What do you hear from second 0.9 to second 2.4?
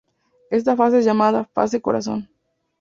es llamada "fase corazón".